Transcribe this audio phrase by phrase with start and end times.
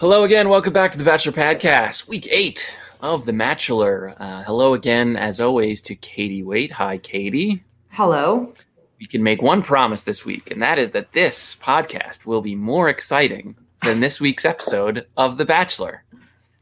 [0.00, 0.48] Hello again.
[0.48, 4.14] Welcome back to the Bachelor Podcast, week eight of The Bachelor.
[4.18, 6.72] Uh, hello again, as always, to Katie Waite.
[6.72, 7.62] Hi, Katie.
[7.90, 8.50] Hello.
[8.98, 12.54] We can make one promise this week, and that is that this podcast will be
[12.54, 16.02] more exciting than this week's episode of The Bachelor.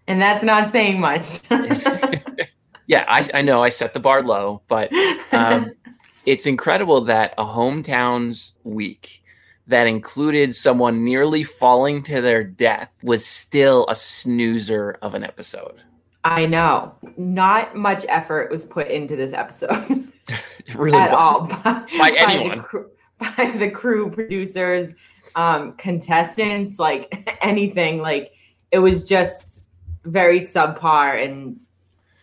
[0.09, 1.39] And that's not saying much.
[2.89, 4.93] yeah, I, I, know I set the bar low, but
[5.31, 5.71] um,
[6.27, 9.23] it's incredible that a hometowns week
[9.69, 15.83] that included someone nearly falling to their death was still a snoozer of an episode.
[16.25, 16.95] I know.
[17.17, 20.11] Not much effort was put into this episode.
[20.29, 22.59] it really at all by, by anyone.
[22.59, 24.95] The crew, by the crew, producers,
[25.37, 27.99] um, contestants, like anything.
[27.99, 28.33] Like
[28.73, 29.67] it was just
[30.05, 31.59] very subpar, and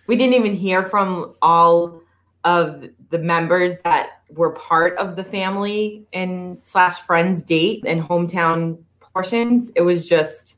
[0.08, 2.02] we didn't even hear from all
[2.44, 8.78] of the members that were part of the family and slash friends date and hometown
[9.00, 9.72] portions.
[9.76, 10.58] It was just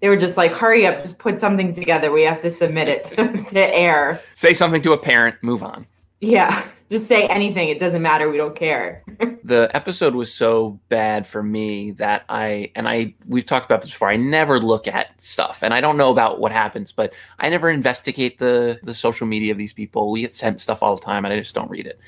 [0.00, 2.12] they were just like, hurry up, just put something together.
[2.12, 4.20] We have to submit it to, to air.
[4.34, 5.86] Say something to a parent, move on.
[6.20, 6.66] Yeah.
[6.90, 7.70] Just say anything.
[7.70, 8.28] It doesn't matter.
[8.28, 9.02] We don't care.
[9.42, 13.90] the episode was so bad for me that I and I we've talked about this
[13.90, 14.10] before.
[14.10, 17.70] I never look at stuff, and I don't know about what happens, but I never
[17.70, 20.12] investigate the the social media of these people.
[20.12, 21.98] We get sent stuff all the time, and I just don't read it.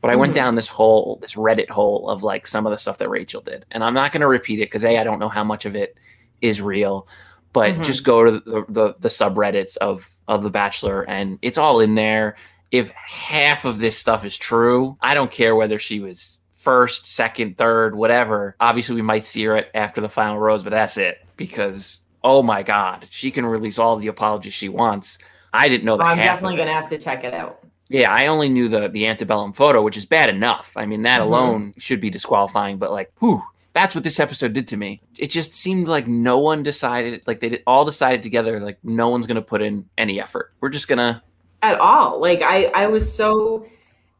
[0.00, 0.20] But I mm-hmm.
[0.20, 3.40] went down this hole, this Reddit hole of like some of the stuff that Rachel
[3.40, 5.64] did, and I'm not going to repeat it because a I don't know how much
[5.64, 5.96] of it
[6.40, 7.08] is real,
[7.52, 7.82] but mm-hmm.
[7.82, 11.94] just go to the, the the subreddits of of the Bachelor, and it's all in
[11.94, 12.36] there
[12.70, 17.56] if half of this stuff is true, I don't care whether she was first, second,
[17.56, 18.56] third, whatever.
[18.60, 22.62] Obviously, we might see her after the final rose, but that's it because oh my
[22.62, 25.18] god, she can release all the apologies she wants.
[25.52, 26.04] I didn't know that.
[26.04, 27.64] I'm definitely gonna have to check it out.
[27.88, 30.72] Yeah, I only knew the the antebellum photo, which is bad enough.
[30.76, 31.28] I mean, that mm-hmm.
[31.28, 32.78] alone should be disqualifying.
[32.78, 35.00] But like, whew, that's what this episode did to me.
[35.16, 39.26] It just seemed like no one decided, like they all decided together, like no one's
[39.26, 40.52] gonna put in any effort.
[40.60, 41.22] We're just gonna
[41.62, 42.20] at all.
[42.20, 43.66] Like I, I was so,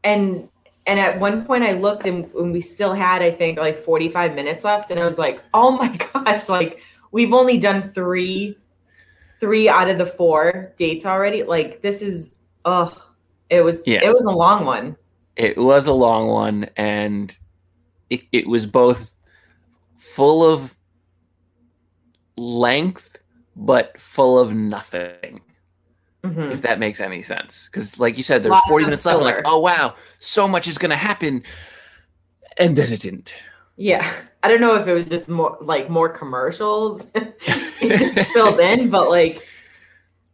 [0.03, 0.49] and
[0.87, 4.33] and at one point I looked and, and we still had I think like 45
[4.33, 6.79] minutes left, and I was like, oh my gosh, like
[7.11, 8.57] we've only done three,
[9.39, 11.43] three out of the four dates already.
[11.43, 12.31] Like this is,
[12.65, 13.08] oh,
[13.49, 13.99] it was, yeah.
[14.03, 14.95] it was a long one.
[15.35, 17.35] It was a long one, and
[18.09, 19.11] it, it was both
[19.97, 20.75] full of
[22.37, 23.19] length
[23.59, 25.41] but full of nothing.
[26.23, 26.51] Mm-hmm.
[26.51, 29.21] If that makes any sense, because like you said, there's 40 minutes left.
[29.21, 31.43] Like, oh wow, so much is gonna happen,
[32.57, 33.33] and then it didn't.
[33.77, 34.11] Yeah,
[34.43, 38.89] I don't know if it was just more like more commercials it just filled in,
[38.89, 39.47] but like,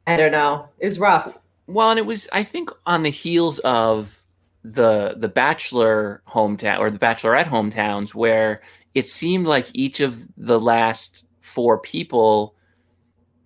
[0.07, 1.37] I don't know, it was rough.
[1.67, 4.21] Well, and it was I think on the heels of
[4.63, 8.61] the the Bachelor hometown or the Bachelorette hometowns, where
[8.93, 12.55] it seemed like each of the last four people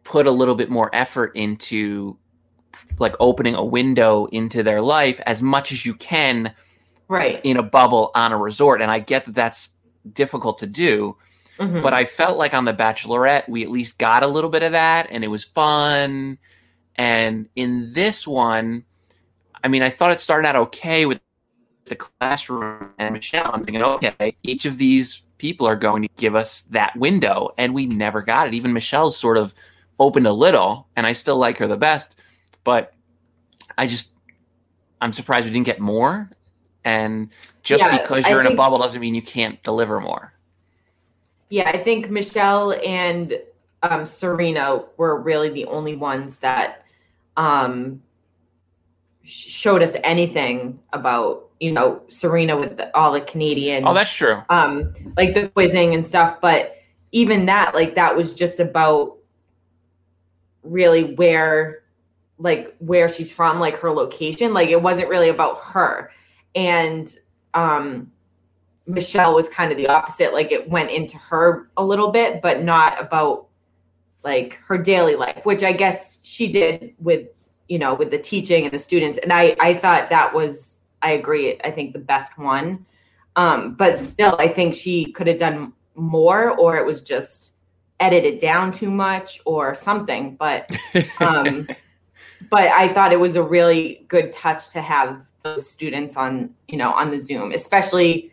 [0.03, 2.17] put a little bit more effort into
[2.99, 6.53] like opening a window into their life as much as you can
[7.07, 7.41] right.
[7.43, 8.81] in a bubble on a resort.
[8.81, 9.69] And i get that that's
[10.13, 11.15] difficult to do
[11.59, 11.81] mm-hmm.
[11.81, 14.71] but i felt like on the bachelorette we at least got a little bit of
[14.71, 16.37] that and it was fun
[16.99, 18.85] and in this one
[19.63, 21.19] i mean i thought it started out okay with
[21.85, 26.35] the classroom and michelle i'm thinking okay each of these people are going to give
[26.35, 29.55] us that window and we never got it even michelle's sort of
[29.99, 32.15] opened a little and i still like her the best
[32.63, 32.93] but
[33.79, 34.11] I just
[35.01, 36.29] I'm surprised we didn't get more.
[36.83, 37.29] And
[37.63, 40.33] just yeah, because you're I in think, a bubble doesn't mean you can't deliver more.
[41.49, 43.39] Yeah, I think Michelle and
[43.81, 46.85] um, Serena were really the only ones that
[47.39, 48.01] um,
[49.23, 53.87] showed us anything about you know Serena with the, all the Canadian.
[53.87, 54.43] Oh, that's true.
[54.49, 56.75] Um, like the quizzing and stuff, but
[57.11, 59.17] even that, like that was just about
[60.61, 61.83] really where,
[62.37, 64.53] like where she's from, like her location.
[64.53, 66.11] Like it wasn't really about her,
[66.55, 67.15] and
[67.53, 68.11] um,
[68.85, 70.33] Michelle was kind of the opposite.
[70.33, 73.48] Like it went into her a little bit, but not about
[74.23, 77.29] like her daily life, which I guess she did with
[77.67, 79.17] you know with the teaching and the students.
[79.17, 81.59] And I I thought that was I agree.
[81.63, 82.85] I think the best one.
[83.35, 87.53] Um, but still, I think she could have done more, or it was just
[87.99, 90.35] edited down too much, or something.
[90.35, 90.69] But
[91.19, 91.67] um,
[92.49, 96.77] but I thought it was a really good touch to have those students on you
[96.77, 98.31] know on the Zoom, especially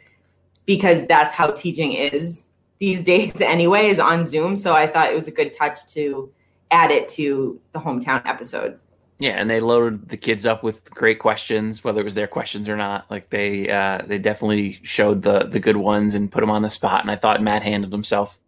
[0.64, 2.48] because that's how teaching is
[2.78, 4.56] these days anyway, is on Zoom.
[4.56, 6.30] So I thought it was a good touch to
[6.70, 8.78] add it to the hometown episode.
[9.18, 12.68] Yeah, and they loaded the kids up with great questions, whether it was their questions
[12.68, 13.10] or not.
[13.10, 16.68] Like they uh, they definitely showed the the good ones and put them on the
[16.68, 17.00] spot.
[17.00, 18.38] And I thought Matt handled himself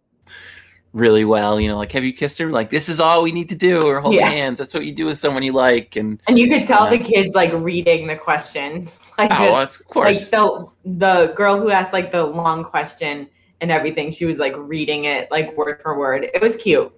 [0.93, 1.59] really well.
[1.59, 2.51] You know, like have you kissed her?
[2.51, 4.29] Like this is all we need to do, or hold Yeah.
[4.29, 4.59] hands.
[4.59, 5.95] That's what you do with someone you like.
[5.95, 8.99] And And you could tell Uh, the kids like reading the questions.
[9.17, 13.27] like oh, the, of course, like the the girl who asked like the long question
[13.61, 14.11] and everything.
[14.11, 16.29] She was like reading it like word for word.
[16.33, 16.91] It was cute.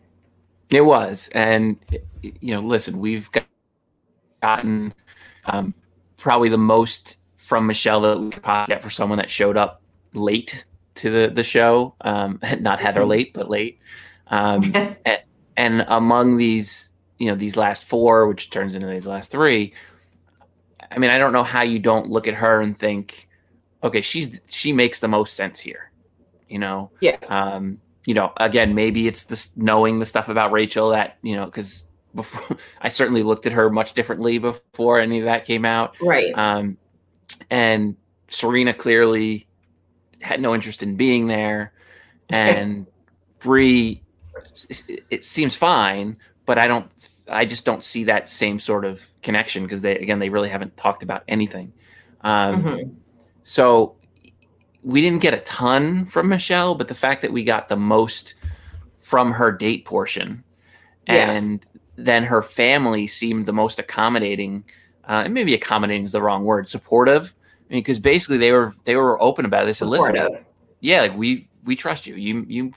[0.70, 1.78] It was, and
[2.22, 3.30] you know, listen, we've
[4.42, 4.94] gotten
[5.46, 5.74] um,
[6.18, 9.82] probably the most from Michelle that we could possibly get for someone that showed up
[10.14, 10.66] late
[10.96, 11.96] to the the show.
[12.02, 13.80] Um, not Heather late, but late.
[14.28, 14.72] Um,
[15.06, 15.24] a-
[15.58, 19.74] and among these, you know, these last four, which turns into these last three,
[20.90, 23.28] I mean, I don't know how you don't look at her and think,
[23.84, 25.91] okay, she's she makes the most sense here.
[26.52, 27.32] You know, yes.
[27.32, 31.46] um, you know, again, maybe it's this knowing the stuff about Rachel that you know,
[31.46, 35.96] because before I certainly looked at her much differently before any of that came out,
[36.02, 36.34] right.
[36.38, 36.78] um,
[37.50, 37.96] and
[38.28, 39.48] Serena clearly
[40.22, 41.74] had no interest in being there,
[42.30, 42.86] and
[43.40, 44.04] Bree,
[45.10, 46.92] it, seems fine, but I don't,
[47.28, 50.78] I just don't see that same sort of connection because they, again, they really haven't
[50.78, 51.74] talked about anything.
[52.22, 52.96] Um, Mhm.
[53.44, 53.96] so
[54.84, 58.34] we didn't get a ton from Michelle, but the fact that we got the most
[58.92, 60.44] from her date portion
[61.08, 61.44] Yes.
[61.44, 64.64] and then her family seemed the most accommodating.
[65.08, 66.70] Uh, and maybe accommodating is the wrong word.
[66.70, 67.34] Supportive.
[67.70, 69.82] I mean, because basically they were they were open about this.
[69.82, 70.16] And listen,
[70.80, 72.16] yeah, like we we trust you.
[72.16, 72.74] You you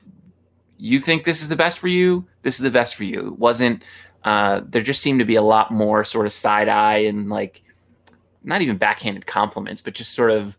[0.79, 2.27] you think this is the best for you.
[2.43, 3.29] This is the best for you.
[3.29, 3.85] It wasn't.
[4.25, 7.63] Uh, there just seemed to be a lot more sort of side eye and like
[8.43, 10.57] not even backhanded compliments, but just sort of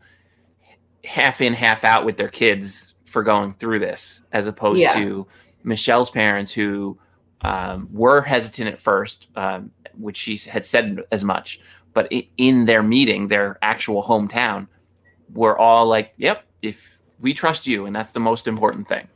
[1.05, 4.93] half in, half out with their kids for going through this, as opposed Yeah.
[4.93, 5.27] to
[5.63, 6.97] Michelle's parents who
[7.41, 11.59] um, were hesitant at first, um, which she had said as much,
[11.93, 14.67] but in their meeting, their actual hometown,
[15.33, 19.07] were all like, "Yep, if we trust you, and that's the most important thing."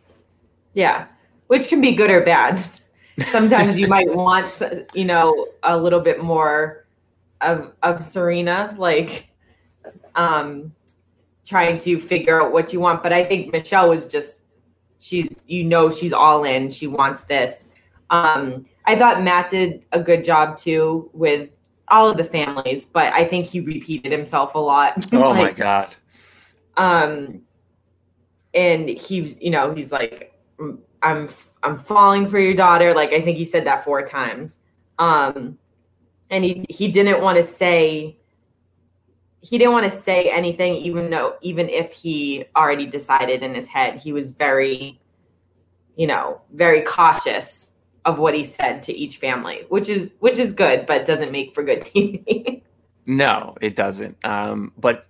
[0.73, 1.05] Yeah.
[1.47, 2.61] Which can be good or bad.
[3.31, 4.45] Sometimes you might want,
[4.93, 6.85] you know, a little bit more
[7.41, 9.27] of of Serena, like
[10.15, 10.71] um
[11.49, 13.01] trying to figure out what you want.
[13.03, 14.41] But I think Michelle was just
[14.99, 16.69] she's you know she's all in.
[16.69, 17.67] She wants this.
[18.09, 21.49] Um I thought Matt did a good job too with
[21.89, 25.05] all of the families, but I think he repeated himself a lot.
[25.13, 25.95] Oh my god!
[26.79, 27.41] um
[28.53, 31.27] and he you know he's like "Mm, i'm
[31.61, 34.59] i'm falling for your daughter like i think he said that four times
[34.97, 35.57] um
[36.31, 38.17] and he he didn't want to say
[39.41, 43.67] he didn't want to say anything even though even if he already decided in his
[43.67, 44.99] head he was very
[45.95, 47.71] you know very cautious
[48.05, 51.53] of what he said to each family which is which is good but doesn't make
[51.53, 52.61] for good tv
[53.09, 54.23] No, it doesn't.
[54.23, 55.07] Um, but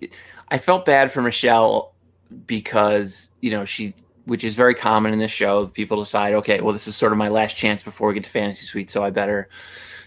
[0.47, 1.93] I felt bad for Michelle
[2.45, 3.93] because you know she,
[4.23, 5.67] which is very common in this show.
[5.67, 8.29] People decide, okay, well, this is sort of my last chance before we get to
[8.29, 9.49] fantasy suite, so I better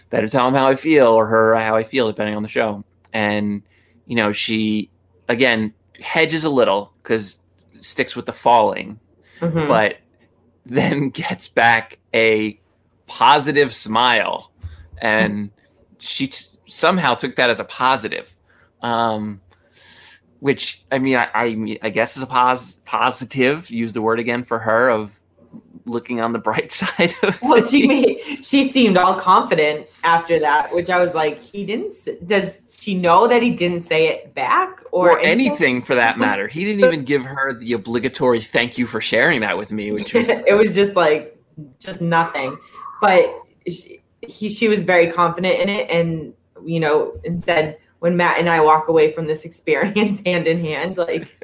[0.09, 2.83] better tell him how I feel or her how I feel, depending on the show.
[3.13, 3.61] And
[4.05, 4.89] you know, she
[5.29, 7.39] again hedges a little because
[7.81, 8.99] sticks with the falling,
[9.39, 9.67] Mhm.
[9.67, 9.97] but
[10.65, 12.59] then gets back a
[13.07, 14.51] positive smile
[15.01, 15.51] and
[15.99, 18.33] she t- somehow took that as a positive
[18.81, 19.41] um,
[20.39, 24.43] which i mean I, I i guess is a pos- positive use the word again
[24.43, 25.19] for her of
[25.85, 30.73] looking on the bright side of Well, she made, she seemed all confident after that,
[30.73, 31.93] which I was like, he didn't.
[32.27, 36.47] Does she know that he didn't say it back or, or anything for that matter
[36.47, 40.13] he didn't even give her the obligatory thank you for sharing that with me which
[40.13, 41.33] was it was just like
[41.79, 42.57] just nothing.
[43.01, 43.25] But
[43.67, 48.39] she, he, she was very confident in it, and you know, and said when Matt
[48.39, 51.35] and I walk away from this experience hand in hand, like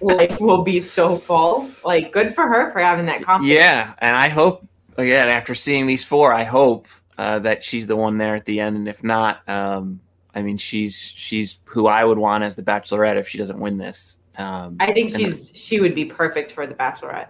[0.00, 1.70] life will be so full.
[1.84, 3.54] Like good for her for having that confidence.
[3.54, 6.86] Yeah, and I hope again after seeing these four, I hope
[7.18, 10.00] uh, that she's the one there at the end, and if not, um,
[10.34, 13.78] I mean she's she's who I would want as the Bachelorette if she doesn't win
[13.78, 14.18] this.
[14.36, 17.28] Um, I think and- she's she would be perfect for the Bachelorette.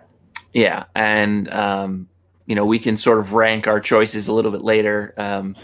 [0.52, 2.08] Yeah, and um,
[2.46, 5.14] you know we can sort of rank our choices a little bit later.
[5.16, 5.56] Um,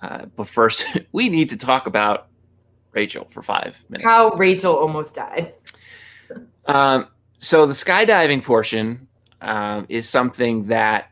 [0.00, 2.28] uh, but first, we need to talk about
[2.92, 4.06] Rachel for five minutes.
[4.06, 5.54] How Rachel almost died.
[6.68, 7.08] Um,
[7.38, 9.08] so the skydiving portion
[9.40, 11.10] um, is something that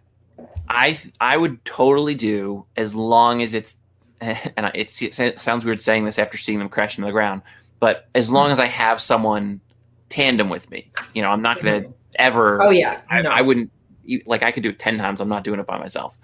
[0.69, 3.77] I I would totally do as long as it's
[4.21, 7.43] and it's, it sounds weird saying this after seeing them crash into the ground,
[7.81, 9.61] but as long as I have someone
[10.09, 12.63] tandem with me, you know, I'm not going to ever.
[12.63, 13.03] Oh yeah.
[13.11, 13.31] I, no.
[13.31, 13.71] I wouldn't
[14.25, 15.21] like I could do it ten times.
[15.21, 16.17] I'm not doing it by myself.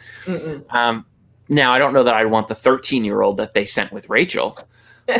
[0.71, 1.05] Um,
[1.49, 4.09] now I don't know that I'd want the 13 year old that they sent with
[4.09, 4.59] Rachel.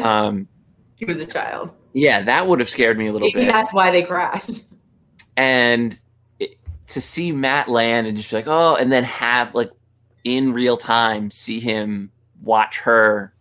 [0.01, 0.47] Um,
[0.95, 1.75] he was a child.
[1.93, 3.53] Yeah, that would have scared me a little Maybe bit.
[3.53, 4.65] that's why they crashed.
[5.37, 5.99] and
[6.39, 6.57] it,
[6.89, 9.71] to see Matt land and just be like, oh, and then have like
[10.25, 12.11] in real time see him
[12.43, 13.33] watch her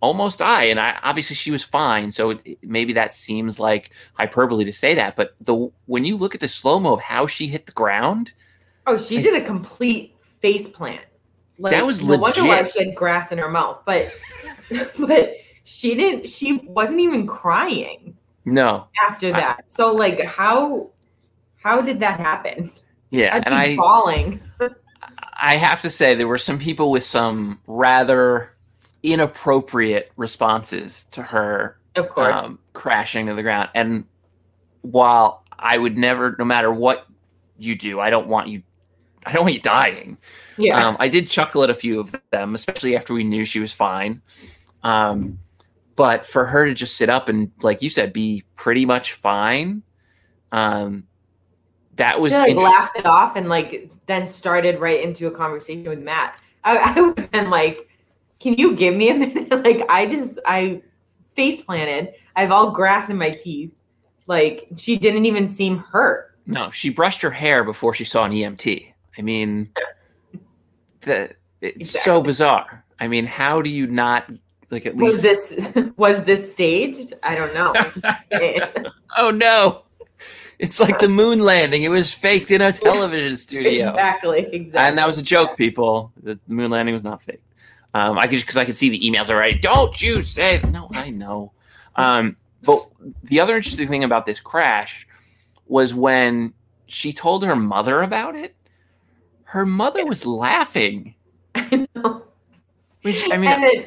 [0.00, 0.64] almost die.
[0.64, 4.94] And I obviously she was fine, so it, maybe that seems like hyperbole to say
[4.94, 5.16] that.
[5.16, 8.32] But the when you look at the slow mo of how she hit the ground,
[8.86, 11.04] Oh, she did a complete face plant.
[11.58, 13.82] Like, That was no wonder why she had grass in her mouth.
[13.84, 14.12] But
[14.98, 16.28] but she didn't.
[16.28, 19.70] She wasn't even crying no, after I- that.
[19.70, 20.90] so like, how
[21.56, 22.70] how did that happen?
[23.10, 24.40] yeah, I'd and I falling.
[25.40, 28.54] I have to say there were some people with some rather
[29.02, 32.38] inappropriate responses to her Of course.
[32.38, 33.68] um, crashing to the ground.
[33.74, 34.04] And
[34.82, 37.06] while I would never, no matter what
[37.58, 38.62] you do, I don't want you,
[39.26, 40.18] I don't want you dying.
[40.56, 40.86] yeah.
[40.86, 43.72] Um, I did chuckle at a few of them, especially after we knew she was
[43.72, 44.22] fine.
[44.84, 45.38] Um,
[45.96, 49.82] but for her to just sit up and, like you said, be pretty much fine,
[50.50, 51.04] um,
[51.96, 56.00] that was like laughed it off and like then started right into a conversation with
[56.00, 56.40] Matt.
[56.64, 57.88] I, I would have been like,
[58.40, 60.82] "Can you give me a minute?" like I just I
[61.34, 62.14] face planted.
[62.34, 63.72] I have all grass in my teeth.
[64.26, 66.36] Like she didn't even seem hurt.
[66.46, 68.92] No, she brushed her hair before she saw an EMT.
[69.16, 69.70] I mean,
[71.02, 72.84] the, it's so bizarre.
[72.98, 74.30] I mean, how do you not
[74.72, 75.56] like at Was least?
[75.74, 77.14] this was this staged?
[77.22, 77.72] I don't know.
[77.76, 78.62] I'm just saying.
[79.16, 79.82] oh no,
[80.58, 81.82] it's like the moon landing.
[81.82, 84.38] It was faked in a television studio, exactly.
[84.52, 84.88] Exactly.
[84.88, 85.56] and that was a joke.
[85.56, 87.42] People, the moon landing was not fake.
[87.94, 89.58] Um, I could because I could see the emails already.
[89.58, 90.88] Don't you say no?
[90.92, 91.52] I know.
[91.96, 92.78] Um, but
[93.24, 95.06] the other interesting thing about this crash
[95.66, 96.54] was when
[96.86, 98.56] she told her mother about it.
[99.44, 101.14] Her mother was laughing.
[101.54, 102.24] I know.
[103.02, 103.86] Which I mean, and then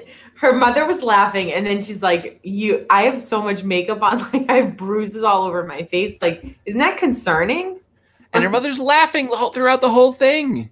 [0.51, 4.19] her mother was laughing, and then she's like, "You, I have so much makeup on,
[4.33, 6.17] like I have bruises all over my face.
[6.21, 7.79] Like, isn't that concerning?"
[8.33, 10.69] and her mother's laughing throughout the whole thing.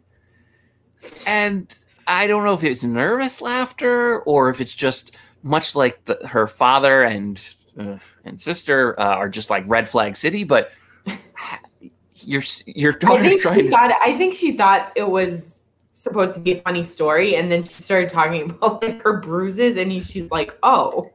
[1.25, 1.73] And
[2.07, 6.47] I don't know if it's nervous laughter or if it's just much like the, her
[6.47, 7.41] father and
[7.77, 10.71] uh, and sister uh, are just like red flag city, but
[12.15, 13.69] your your I daughter's think trying she to.
[13.69, 13.91] thought.
[14.01, 15.52] I think she thought it was
[15.93, 19.77] supposed to be a funny story, and then she started talking about like her bruises,
[19.77, 21.11] and he, she's like, "Oh,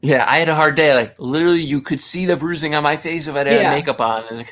[0.00, 0.94] Yeah, I had a hard day.
[0.94, 3.70] Like literally, you could see the bruising on my face if I didn't Yeah.
[3.70, 4.24] makeup on.
[4.30, 4.46] And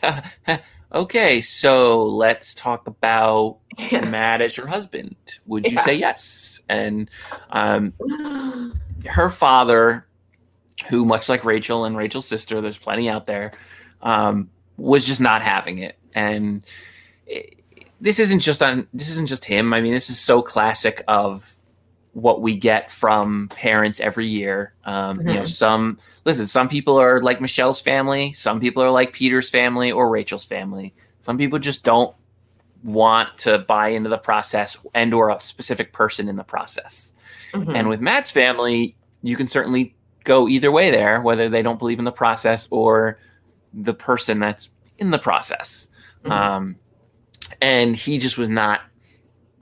[0.46, 0.62] like,
[0.94, 3.58] okay, so let's talk about
[3.90, 5.16] yeah." Matt as your husband.
[5.46, 6.60] Would you say yes?
[6.68, 7.10] And
[7.50, 7.94] um,
[9.06, 10.06] her father,
[10.88, 13.52] who much like Rachel and Rachel's sister, there's plenty out there,
[14.02, 15.98] um, was just not having it.
[16.14, 16.64] And
[17.26, 17.59] it,
[18.00, 18.86] this isn't just on.
[18.94, 19.72] This isn't just him.
[19.74, 21.54] I mean, this is so classic of
[22.12, 24.74] what we get from parents every year.
[24.84, 25.48] Um, You know, Mhm.
[25.48, 26.46] some listen.
[26.46, 28.32] Some people are like Michelle's family.
[28.32, 30.92] Some people are like Peter's family or Rachel's family.
[31.20, 32.14] Some people just don't
[32.82, 37.12] want to buy into the process and or a specific person in the process.
[37.52, 37.76] Mhm.
[37.76, 41.98] And with Matt's family, you can certainly go either way there, whether they don't believe
[41.98, 43.18] in the process or
[43.74, 45.88] the person that's in the process.
[46.24, 46.30] Mhm.
[46.30, 46.76] Um,
[47.60, 48.80] and he just was not.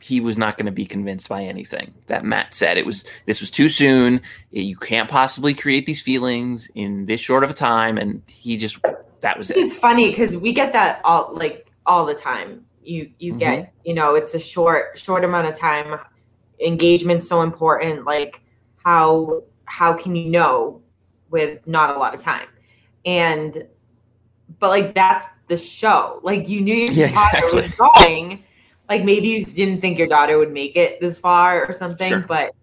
[0.00, 2.78] He was not going to be convinced by anything that Matt said.
[2.78, 4.20] It was this was too soon.
[4.50, 8.78] You can't possibly create these feelings in this short of a time, and he just
[9.20, 9.58] that was it.
[9.58, 12.64] It's funny because we get that all like all the time.
[12.82, 13.38] You you Mm-hmm.
[13.38, 15.98] get you know it's a short short amount of time.
[16.60, 18.04] Engagement's so important.
[18.04, 18.40] Like
[18.84, 20.80] how how can you know
[21.30, 22.46] with not a lot of time?
[23.04, 23.66] And
[24.58, 26.20] but like that's the show.
[26.22, 28.44] Like you knew your Yeah, daughter was going.
[28.88, 32.20] Like maybe you didn't think your daughter would make it this far or something, Sure.
[32.20, 32.54] but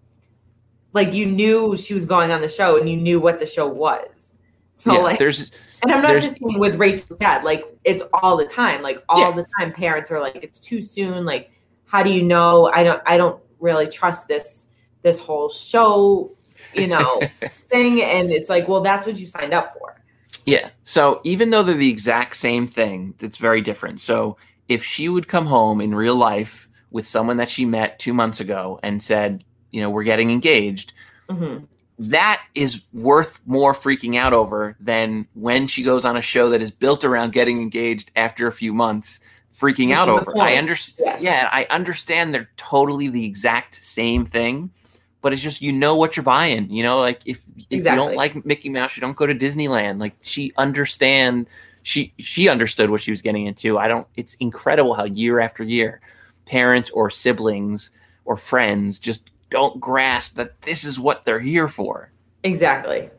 [0.92, 3.66] like you knew she was going on the show and you knew what the show
[3.66, 4.30] was.
[4.74, 5.50] So yeah, like there's
[5.82, 8.82] and I'm not just saying with Rachel's dad, like it's all the time.
[8.82, 9.30] Like all Yeah.
[9.32, 11.24] the time parents are like, it's too soon.
[11.24, 11.50] Like,
[11.86, 12.66] how do you know?
[12.72, 14.68] I don't I don't really trust this
[15.02, 16.32] this whole show,
[16.74, 17.20] you know,
[17.70, 18.02] thing.
[18.02, 20.02] And it's like, well, that's what you signed up for.
[20.46, 20.70] Yeah.
[20.84, 24.00] So even though they're the exact same thing, that's very different.
[24.00, 24.36] So
[24.68, 28.40] if she would come home in real life with someone that she met two months
[28.40, 30.92] ago and said, you know, we're getting engaged,
[31.28, 31.58] hmm
[31.98, 36.60] that is worth more freaking out over than when she goes on a show that
[36.60, 39.20] is built around getting engaged after a few months,
[39.56, 40.34] freaking out over.
[40.38, 41.08] I understand.
[41.08, 41.22] Yes.
[41.22, 44.70] Yeah, I understand they're totally the exact same thing,
[45.26, 46.70] but it's just you know what you're buying.
[46.70, 49.98] You know, like if if you don't like Mickey Mouse, you don't go to Disneyland.
[49.98, 51.48] Like she understand
[51.82, 53.76] she she understood what she was getting into.
[53.76, 54.06] I don't.
[54.14, 56.00] It's incredible how year after year,
[56.44, 57.90] parents or siblings
[58.24, 62.12] or friends just don't grasp that this is what they're here for.
[62.44, 63.10] Exactly.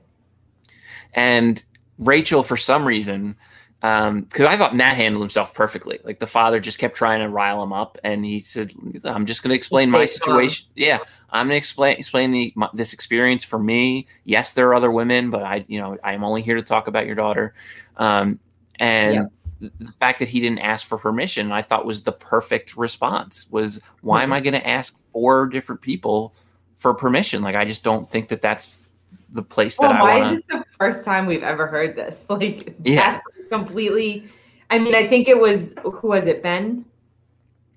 [1.14, 1.62] And
[1.98, 3.36] Rachel, for some reason,
[3.82, 6.00] um, because I thought Matt handled himself perfectly.
[6.06, 8.72] Like the father just kept trying to rile him up, and he said,
[9.04, 10.36] "I'm just going to explain my stay calm.
[10.36, 10.68] situation.
[10.74, 11.00] Yeah,
[11.30, 14.08] I'm going to explain explain the my, this experience for me.
[14.24, 17.06] Yes, there are other women, but I, you know, I'm only here to talk about
[17.06, 17.54] your daughter."
[17.98, 18.40] Um,
[18.80, 19.24] and Yeah.
[19.60, 23.46] the fact that he didn't ask for permission, I thought was the perfect response.
[23.50, 24.24] Was why Mm-hmm.
[24.24, 26.34] am I going to ask four different people
[26.76, 27.42] for permission?
[27.42, 28.84] Like I just don't think that that's
[29.30, 31.96] the place that Well, I why want is this the first time we've ever heard
[31.96, 32.26] this?
[32.30, 33.20] Like, Yeah.
[33.50, 34.28] completely.
[34.70, 36.86] I mean, I think it was who was it, Ben?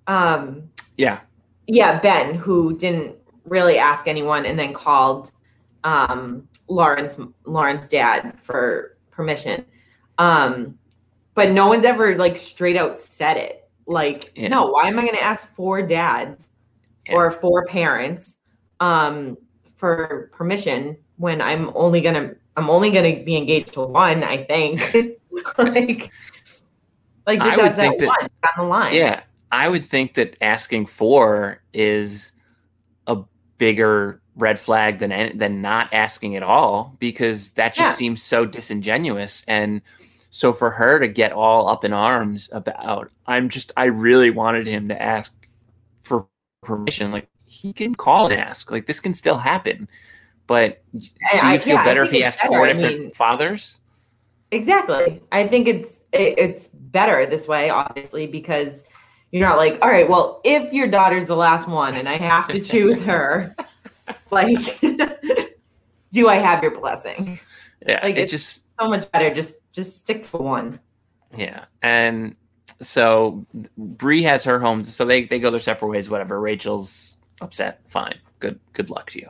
[0.06, 1.20] Um, Yeah.
[1.66, 3.16] yeah, Ben, who didn't
[3.50, 5.32] really ask anyone, and then called
[5.84, 9.66] um, Lawrence Lauren's dad for permission.
[10.18, 10.78] Um,
[11.34, 13.68] but no one's ever like straight out said it.
[13.86, 14.48] Like, Yeah.
[14.48, 16.48] no, why am I going to ask four dads
[17.08, 17.14] Yeah.
[17.16, 18.36] or four parents
[18.78, 19.36] um,
[19.74, 24.22] for permission when I'm only gonna I'm only gonna be engaged to one?
[24.22, 24.80] I think.
[25.58, 26.10] like,
[27.26, 28.94] like just as that that- one down the line.
[28.94, 32.32] Yeah, I would think that asking for is
[33.60, 37.92] bigger red flag than than not asking at all because that just Yeah.
[37.92, 39.82] seems so disingenuous and
[40.30, 44.66] so for her to get all up in arms about I'm just I really wanted
[44.66, 45.30] him to ask
[46.02, 46.26] for
[46.62, 49.88] permission like he can call and ask like this can still happen
[50.46, 50.82] but
[51.32, 52.70] I- you feel yeah, better if he asked four better.
[52.70, 53.76] I different mean- fathers
[54.52, 55.22] Exactly.
[55.30, 58.82] I think it's it, it's better this way, obviously, because
[59.32, 62.48] you're not like, all right, well, if your daughter's the last one and I have
[62.48, 63.54] to choose her,
[64.30, 64.58] like,
[66.12, 67.38] do I have your blessing?
[67.86, 69.32] yeah Like, it it's- just So much better.
[69.32, 70.80] Just just stick to one.
[71.36, 72.34] Yeah, and
[72.82, 73.44] so
[73.76, 76.10] Bree has her home, so they they go their separate ways.
[76.10, 76.40] Whatever.
[76.40, 77.80] Rachel's upset.
[77.88, 78.18] Fine.
[78.40, 78.58] Good.
[78.72, 79.28] Good luck to you.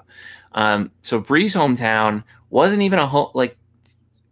[0.52, 0.90] Um.
[1.02, 3.30] So Bree's hometown wasn't even a home.
[3.34, 3.58] Like,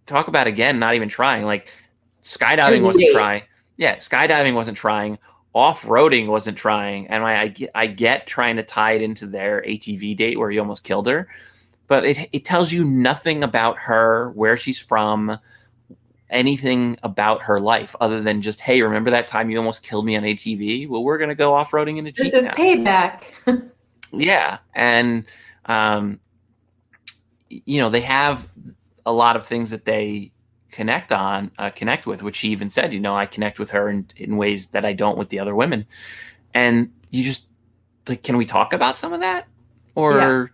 [0.07, 0.79] talk about again.
[0.79, 1.45] Not even trying.
[1.45, 1.69] Like,
[2.23, 3.43] skydiving wasn't trying.
[3.77, 5.19] Yeah, skydiving wasn't trying.
[5.55, 7.09] Off roading wasn't trying.
[7.09, 10.51] And I I get, I get trying to tie it into their ATV date where
[10.51, 11.29] he almost killed her,
[11.87, 15.39] but it it tells you nothing about her, where she's from
[16.31, 20.17] anything about her life other than just, hey, remember that time you almost killed me
[20.17, 20.89] on ATV?
[20.89, 22.31] Well, we're gonna go off roading in a jeep.
[22.31, 22.53] This is now.
[22.53, 23.25] payback.
[24.13, 25.25] Yeah, and
[25.67, 26.21] um,
[27.49, 28.49] you know they have
[29.05, 30.33] a lot of things that they
[30.71, 32.23] connect on, uh, connect with.
[32.23, 34.93] Which he even said, you know, I connect with her in, in ways that I
[34.93, 35.87] don't with the other women.
[36.55, 37.45] And you just
[38.07, 39.47] like, can we talk about some of that
[39.95, 40.51] or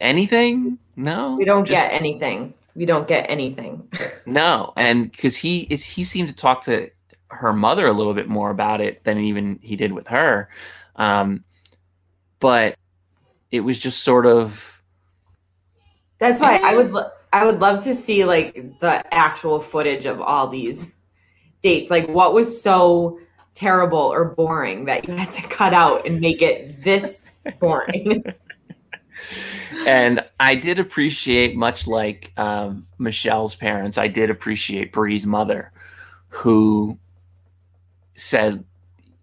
[0.00, 0.78] anything?
[0.96, 2.54] No, we don't Just- get anything.
[2.74, 3.88] We don't get anything.
[4.26, 6.90] no, and because he it's he seemed to talk to
[7.28, 10.48] her mother a little bit more about it than even he did with her,
[10.96, 11.42] um,
[12.38, 12.76] but
[13.50, 14.80] it was just sort of
[16.18, 20.20] That's why I would lo- I would love to see like the actual footage of
[20.20, 20.94] all these
[21.62, 21.90] dates.
[21.90, 23.18] Like what was so
[23.54, 28.22] terrible or boring that you had to cut out and make it this boring.
[29.86, 35.72] and I did appreciate, much like um, Michelle's parents, I did appreciate Bree's mother,
[36.28, 36.98] who
[38.14, 38.64] said,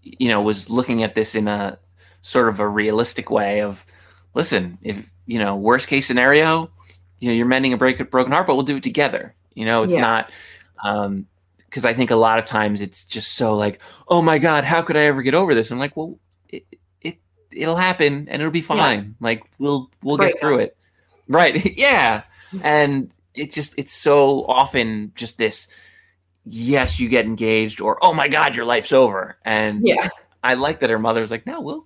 [0.01, 1.79] you know, was looking at this in a
[2.21, 3.85] sort of a realistic way of,
[4.33, 6.69] listen, if you know, worst case scenario,
[7.19, 9.33] you know, you're mending a break broken heart, but we'll do it together.
[9.53, 10.01] You know, it's Yeah.
[10.01, 10.31] not.
[10.83, 11.27] Um,
[11.65, 14.81] because I think a lot of times it's just so like, oh my god, how
[14.81, 15.71] could I ever get over this?
[15.71, 16.65] I'm like, well, it,
[17.01, 17.17] it
[17.51, 19.15] it'll happen and it'll be fine.
[19.19, 20.77] Like we'll we'll Break get through it.
[21.27, 21.77] Right.
[21.77, 22.23] yeah.
[22.63, 25.67] And it just it's so often just this
[26.45, 29.37] yes, you get engaged or oh my god, your life's over.
[29.43, 30.07] And yeah.
[30.43, 31.85] I like that her mother's like, no, we'll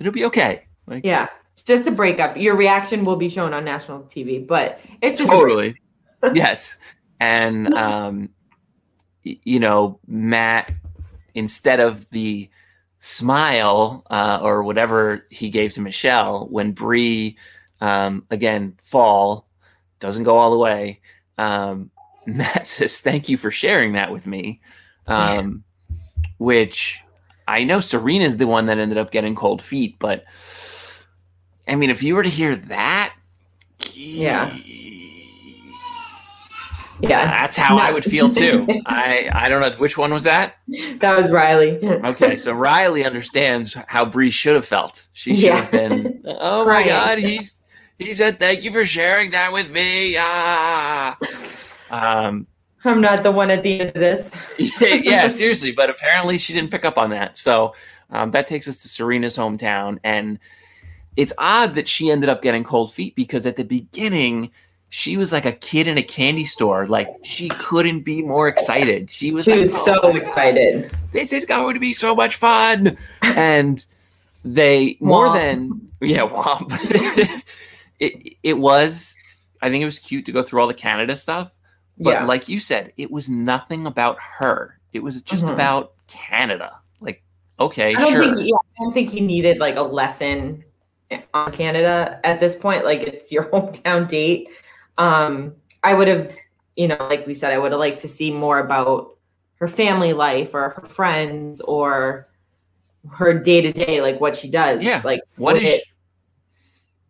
[0.00, 0.66] it'll be okay.
[0.88, 1.28] Like Yeah.
[1.60, 2.38] It's just a breakup.
[2.38, 5.76] Your reaction will be shown on national TV, but it's just totally.
[6.34, 6.78] Yes.
[7.20, 8.30] And um
[9.22, 10.72] you know matt
[11.34, 12.48] instead of the
[13.00, 17.36] smile uh, or whatever he gave to michelle when Bree
[17.82, 19.46] um again fall
[19.98, 21.00] doesn't go all the way
[21.36, 21.90] um
[22.26, 24.60] matt says thank you for sharing that with me
[25.06, 25.64] um
[26.38, 26.98] which
[27.46, 30.24] i know serena's the one that ended up getting cold feet but
[31.70, 33.14] i mean if you were to hear that
[33.94, 34.54] Yeah.
[37.02, 38.66] Yeah, That's how I would feel too.
[38.86, 40.56] I I don't know which one was that.
[40.98, 41.78] that was Riley.
[42.04, 45.08] Okay, so Riley understands how Bree should have felt.
[45.14, 46.22] She should have been.
[46.26, 47.48] Oh my God, he
[47.98, 50.16] he said thank you for sharing that with me.
[50.18, 51.16] Ah.
[51.90, 52.46] Um.
[52.84, 54.30] I'm not the one at the end of this.
[54.58, 55.72] Yeah, yeah, seriously.
[55.72, 57.38] But apparently she didn't pick up on that.
[57.38, 57.74] So
[58.10, 60.38] um, that takes us to Serena's hometown, and
[61.16, 64.50] it's odd that she ended up getting cold feet because at the beginning.
[64.92, 66.84] She was like a kid in a candy store.
[66.88, 69.08] Like she couldn't be more excited.
[69.08, 70.90] She was She like, was "Oh so excited.
[71.12, 72.98] this is going to be so much fun.
[73.22, 73.84] And
[74.44, 76.72] they more than yeah, womp.
[78.00, 79.14] it it was.
[79.62, 81.52] I think it was cute to go through all the Canada stuff,
[81.96, 82.24] but Yeah.
[82.24, 84.76] like you said, it was nothing about her.
[84.92, 85.52] It was just Mhm.
[85.52, 86.80] about Canada.
[87.00, 87.22] Like,
[87.60, 88.34] okay, I don't sure.
[88.34, 90.64] think yeah, I don't think he needed like a lesson
[91.34, 92.84] on Canada at this point.
[92.84, 94.48] Like it's your hometown date.
[94.98, 96.34] Um, I would have,
[96.76, 99.16] you know, like we said, I would have liked to see more about
[99.56, 102.26] her family life or her friends or
[103.10, 104.82] her day to day, like what she does.
[104.82, 105.00] Yeah.
[105.04, 105.84] Like what is it-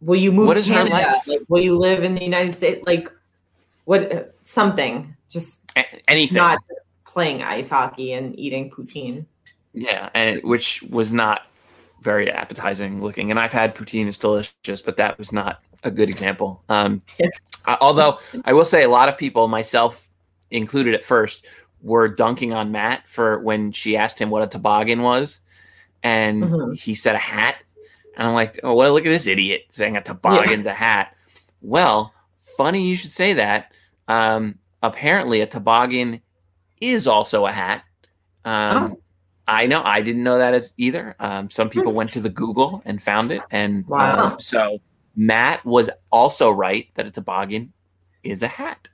[0.01, 0.95] will you move what to is her Canada?
[0.95, 1.27] life?
[1.27, 2.83] Like will you live in the United States?
[2.87, 3.11] Like
[3.85, 5.15] what something.
[5.29, 6.37] Just a- anything?
[6.37, 6.59] not
[7.07, 9.27] playing ice hockey and eating poutine.
[9.73, 11.43] Yeah, and which was not
[12.01, 13.31] very appetizing looking.
[13.31, 16.63] And I've had poutine; it's delicious, but that was not a good example.
[16.69, 17.03] Um,
[17.81, 20.09] although I will say, a lot of people, myself
[20.51, 21.47] included at first,
[21.83, 25.41] were dunking on Matt for when she asked him what a toboggan was,
[26.03, 26.79] and Mhm.
[26.79, 27.57] he said a hat.
[28.17, 31.17] And I'm like, oh well, look at this idiot saying a toboggan's a hat.
[31.63, 32.13] Well,
[32.57, 33.73] funny you should say that.
[34.09, 36.21] Um, apparently, a toboggan
[36.81, 37.85] is also a hat.
[38.45, 38.97] Um,
[39.51, 41.17] I know I didn't know that as either.
[41.19, 44.37] Um, some people went to the Google and found it, and uh, Wow.
[44.39, 44.79] so
[45.17, 47.73] Matt was also right that a toboggan
[48.23, 48.87] is a hat.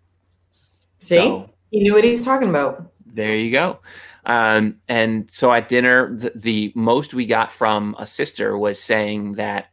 [0.99, 1.17] See?
[1.17, 2.91] So He knew what he was talking about.
[3.05, 3.81] there you go.
[4.25, 9.35] Um, and so at dinner, the, the most we got from a sister was saying
[9.35, 9.69] that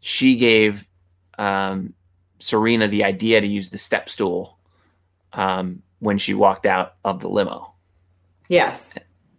[0.00, 0.86] she gave
[1.38, 1.92] um,
[2.38, 4.58] Serena the idea to use the step stool
[5.32, 7.72] um, when she walked out of the limo.
[8.48, 8.96] Yes.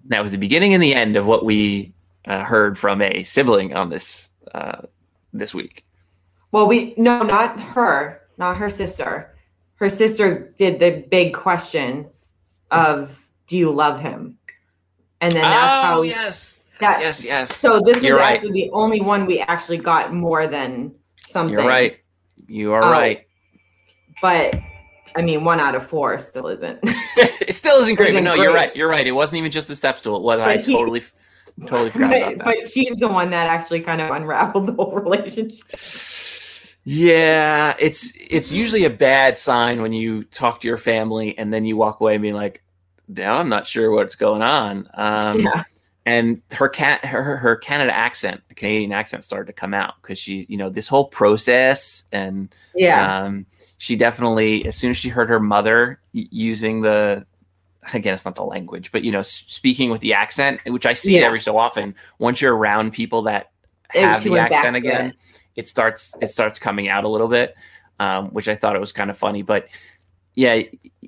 [0.07, 1.93] That was the beginning and the end of what we
[2.25, 4.81] uh, heard from a sibling on this uh,
[5.33, 5.85] this week.
[6.51, 9.33] Well, we no, not her, not her sister.
[9.75, 12.07] Her sister did the big question
[12.71, 14.37] of do you love him?
[15.21, 17.55] And then that's how Oh, yes, that- yes, yes.
[17.55, 18.35] so this was You're right.
[18.35, 20.93] actually the only one we actually got more than
[21.27, 21.53] something.
[21.53, 21.97] You're right.
[22.47, 22.91] You are Oh.
[22.91, 23.25] right.
[24.21, 24.55] But
[25.15, 26.79] I mean one out of four still isn't.
[26.83, 28.75] it still isn't great, but Isn't no, you're right.
[28.75, 29.05] You're right.
[29.05, 30.17] It wasn't even just the step stool.
[30.17, 30.39] It was.
[30.39, 31.03] I But he- totally,
[31.67, 32.45] totally forgot about but, that.
[32.61, 35.67] but she's the one that actually kind of unraveled the whole relationship.
[36.85, 41.63] Yeah, it's it's usually a bad sign when you talk to your family and then
[41.65, 42.61] you walk away and be like,
[43.07, 45.63] "Now I'm not sure what's going on." Um, yeah.
[46.05, 50.45] And her cat, her her Canada accent, Canadian accent, started to come out because she,
[50.49, 53.23] you know, this whole process and Yeah.
[53.23, 53.45] um,
[53.83, 57.25] she definitely, as soon as she heard her mother using the,
[57.91, 61.17] again, it's not the language, but you know, speaking with the accent, which I see
[61.17, 61.25] it Yeah.
[61.25, 61.93] every so often.
[62.17, 63.51] Once you're around people that
[63.89, 65.15] have the accent again, it.
[65.57, 65.67] it.
[65.67, 67.55] starts it starts coming out a little bit,
[67.99, 69.41] um, which I thought it was kind of funny.
[69.41, 69.67] But
[70.33, 70.61] yeah,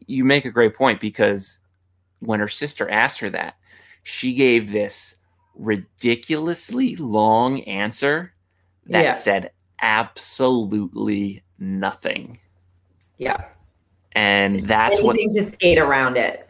[0.05, 1.61] you make a great point because
[2.19, 3.55] when her sister asked her that,
[4.03, 5.15] she gave this
[5.53, 8.33] ridiculously long answer
[8.87, 9.13] that Yeah.
[9.13, 12.37] said absolutely nothing
[13.17, 13.45] yeah.
[14.13, 16.49] and that's what to skate around it.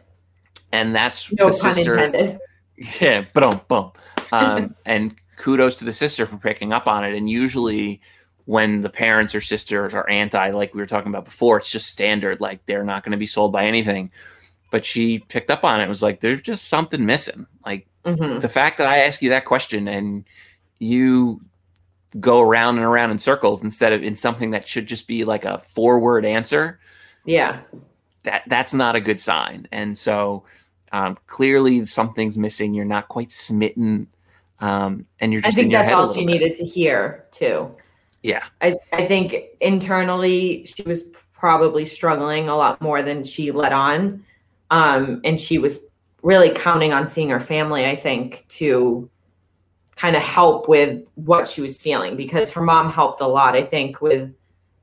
[0.72, 2.38] and that's No the pun sister intended.
[3.00, 3.90] yeah boom boom
[4.32, 8.00] um and kudos to the sister for picking up on it and usually
[8.44, 11.88] when the parents or sisters are anti like we were talking about before it's just
[11.88, 14.10] standard like they're not going to be sold by anything
[14.70, 18.40] but she picked up on it was like there's just something missing like Mhm.
[18.40, 20.24] the fact that i ask you that question and
[20.78, 21.40] you
[22.20, 25.44] go around and around in circles instead of in something that should just be like
[25.44, 26.78] a four word answer
[27.24, 27.60] Yeah.
[28.22, 29.68] that that's not a good sign.
[29.72, 30.44] And so
[30.92, 32.72] um, clearly something's missing.
[32.74, 34.06] You're not quite smitten,
[34.60, 36.32] um, and you're just I think that's all she bit.
[36.32, 37.74] needed to hear too.
[38.22, 38.44] Yeah.
[38.60, 44.24] I, I think internally she was probably struggling a lot more than she let on.
[44.70, 45.84] Um, and she was
[46.22, 49.08] really counting on seeing her family, I think, to
[49.96, 53.62] kind of help with what she was feeling because her mom helped a lot, I
[53.62, 54.32] think, with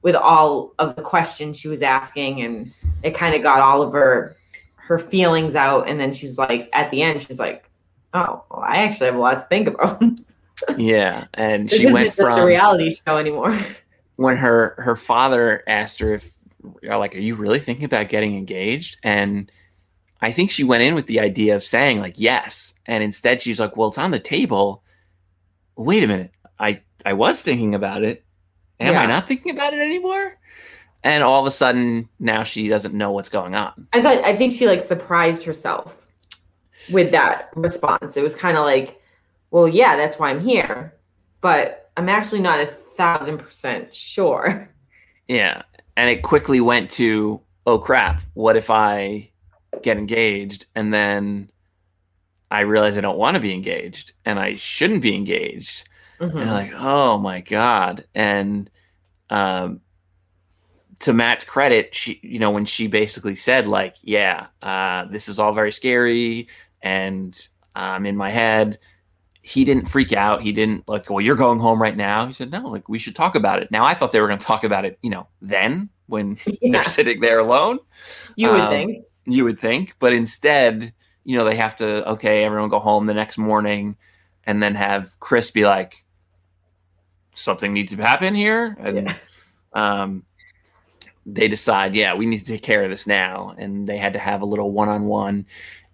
[0.03, 2.71] with all of the questions she was asking and
[3.03, 4.35] it kind of got all of her
[4.75, 7.69] her feelings out and then she's like at the end she's like
[8.13, 10.01] oh well, i actually have a lot to think about.
[10.77, 13.57] Yeah and she isn't went just from a reality show anymore.
[14.15, 16.31] when her her father asked her if
[16.87, 18.97] uh, like are you really thinking about getting engaged?
[19.03, 19.51] And
[20.21, 22.73] i think she went in with the idea of saying like yes.
[22.85, 24.83] And instead she's like well it's on the table
[25.75, 26.31] wait a minute.
[26.59, 28.23] I i was thinking about it.
[28.79, 30.37] Am i not thinking about it anymore?
[31.03, 33.87] And all of a sudden now she doesn't know what's going on.
[33.93, 36.07] I thought i think she like surprised herself
[36.91, 38.17] with that response.
[38.17, 39.01] It was kind of like
[39.51, 40.93] well yeah that's why i'm here.
[41.41, 44.69] But i'm actually not a thousand percent sure.
[45.27, 45.63] Yeah.
[45.95, 49.29] And it quickly went to, oh crap, what if I
[49.81, 50.65] get engaged?
[50.75, 51.49] And then
[52.53, 55.89] I realize I don't want to be engaged and I shouldn't be engaged?
[56.19, 56.35] Mhm.
[56.41, 58.05] And like, oh my God.
[58.15, 58.69] And
[59.29, 59.81] um
[60.99, 65.39] to Matt's credit, she you know, when she basically said, like, yeah, uh, this is
[65.39, 66.47] all very scary
[66.81, 68.77] and I'm in my head,
[69.41, 70.41] he didn't freak out.
[70.41, 72.27] He didn't like, well, you're going home right now.
[72.27, 73.71] He said, no, like we should talk about it.
[73.71, 76.71] Now I thought they were going to talk about it, you know, then when Yeah.
[76.73, 77.79] they're sitting there alone.
[78.35, 80.93] you would um, think You would think, but instead,
[81.25, 83.95] you know, they have to okay, everyone go home the next morning,
[84.45, 86.03] and then have Chris be like,
[87.33, 89.15] something needs to happen here, and Yeah.
[89.73, 90.23] um,
[91.25, 94.19] they decide, yeah, we need to take care of this now, and they had to
[94.19, 95.45] have a little one-on-one,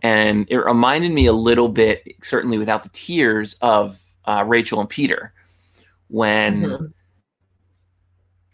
[0.02, 4.90] and it reminded me a little bit, certainly without the tears, of uh, Rachel and
[4.90, 5.34] Peter
[6.08, 6.62] when.
[6.64, 6.94] Mhm.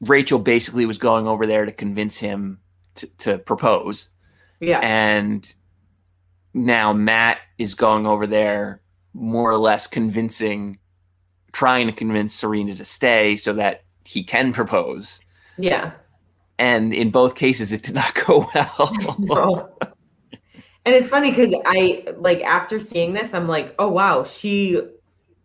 [0.01, 2.59] Rachel basically was going over there to convince him
[2.95, 4.09] to, to propose.
[4.59, 5.51] yeah And
[6.55, 8.81] now Matt is going over there
[9.13, 10.79] more or less convincing,
[11.51, 15.19] trying to convince Serena to stay so that he can propose.
[15.57, 15.91] yeah
[16.57, 18.91] And in both cases, it did not go well.
[19.19, 19.69] No.
[20.85, 24.81] And it's funny because I like after seeing this, I'm like, oh wow, she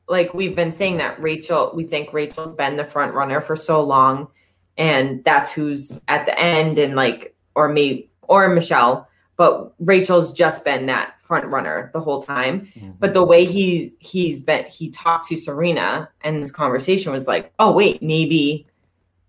[0.08, 3.82] like we've been saying that Rachel, we think Rachel's been the front runner for so
[3.82, 4.28] long,
[4.76, 9.08] and that's who's at the end, and like, or me or Michelle,
[9.40, 12.70] but Rachel's just been that front runner the whole time.
[12.76, 12.90] Mm-hmm.
[12.98, 17.50] But the way he's he's been he talked to Serena and this conversation was like,
[17.58, 18.66] oh wait, maybe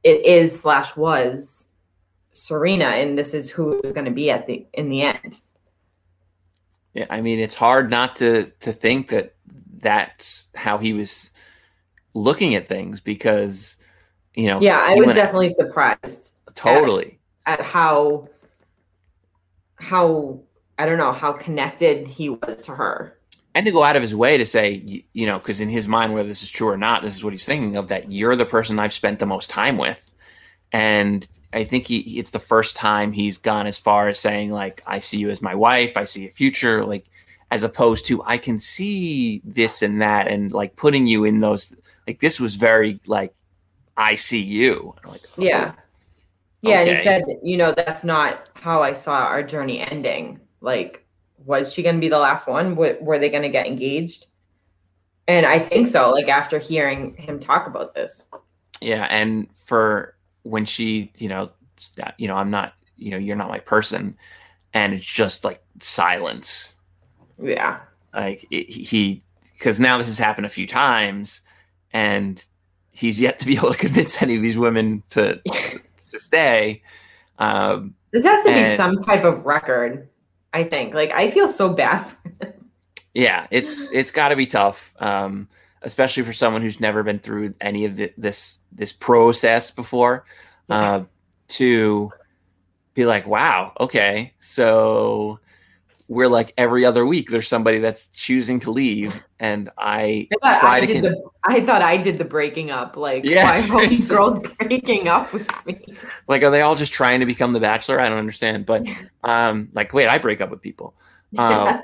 [0.04, 1.70] it is slash was
[2.34, 5.40] Serena, and this is who it was going to be at the in the end.
[6.94, 9.34] Yeah, I mean, it's hard not to to think that
[9.78, 11.32] that's how he was
[12.14, 13.78] looking at things because,
[14.34, 17.18] you know, Yeah, I was definitely surprised totally.
[17.46, 18.28] at how
[19.82, 20.40] how
[20.78, 23.18] I don't know how connected he was to her.
[23.54, 26.14] and to go out of his way to say, you know, because in his mind,
[26.14, 28.46] whether this is true or not, this is what he's thinking of that you're the
[28.46, 30.14] person I've spent the most time with.
[30.72, 34.82] And I think he, it's the first time he's gone as far as saying, like,
[34.88, 37.06] I see you as my wife, I see a future, like,
[37.50, 41.76] as opposed to I can see this and that, and like putting you in those,
[42.08, 43.34] like, this was very, like,
[43.98, 44.96] I see you.
[45.06, 45.74] Like, oh, Yeah.
[46.62, 46.90] Yeah, and Okay.
[46.90, 50.40] he said, you know, that's not how I saw our journey ending.
[50.62, 51.06] Like,
[51.38, 52.72] was she going to be the last one?
[52.72, 54.28] W- were they going to get engaged?
[55.28, 56.12] And I think so.
[56.12, 58.28] Like after hearing him talk about this,
[58.82, 61.52] Yeah, and for when she, you know,
[62.18, 64.18] you know, I'm not, you know, you're not my person,
[64.74, 66.76] and it's just like silence.
[67.42, 67.82] yeah,
[68.14, 69.24] Like it, he,
[69.58, 71.42] because now this has happened a few times,
[71.94, 72.44] and
[72.92, 75.42] he's yet to be able to convince any of these women to
[76.12, 76.84] to, stay.
[77.40, 80.10] Um, this has to be some type of record.
[80.54, 80.94] I think.
[80.94, 82.02] Like I feel so bad.
[82.02, 82.54] For
[83.14, 85.48] yeah, it's it's got to be tough, um,
[85.82, 90.26] especially for someone who's never been through any of the, this this process before,
[90.70, 91.04] uh,
[91.50, 92.12] to
[92.94, 95.40] be like, wow, okay, so
[96.12, 100.60] we're like every other week there's somebody that's choosing to leave, and I I thought
[100.60, 101.30] try I to did con- the.
[101.46, 102.98] I thought I did the breaking up.
[102.98, 105.80] Like, Yeah, why are all these girls breaking up with me?
[106.28, 107.98] like, are they all just trying to become the Bachelor?
[108.02, 108.86] I don't understand, but
[109.24, 110.94] um, like, wait, I break up with people.
[111.38, 111.82] Um,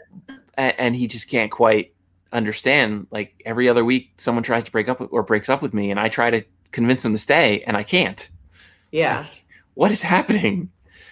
[0.58, 1.94] a- and he just can't quite
[2.34, 5.74] understand like every other week someone tries to break up with, or breaks up with
[5.74, 8.30] me and i try to convince them to stay and i can't
[8.92, 9.20] yeah.
[9.20, 10.70] Like, what is happening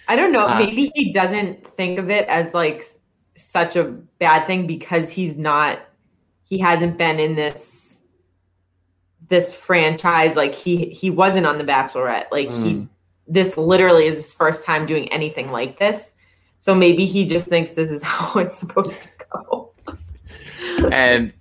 [0.08, 0.46] I don't know.
[0.46, 2.84] Uh, maybe he doesn't think of it as like
[3.36, 5.80] such a bad thing because he's not,
[6.44, 8.02] he hasn't been in this
[9.28, 10.36] this franchise.
[10.36, 12.26] Like he he wasn't on The Bachelorette.
[12.30, 12.88] Like he Mm.
[13.26, 16.12] this literally is his first time doing anything like this.
[16.60, 19.72] So maybe he just thinks this is how it's supposed to go.
[20.92, 21.32] and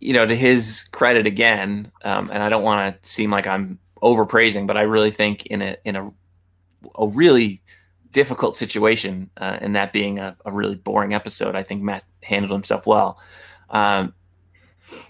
[0.00, 3.78] you know, to his credit again, um, and I don't want to seem like I'm
[4.02, 6.10] overpraising, but I really think in a in a
[6.98, 7.60] a really
[8.16, 12.50] difficult situation, uh, and that being a, a really boring episode, I think Matt handled
[12.50, 13.18] himself well.
[13.68, 14.14] Um,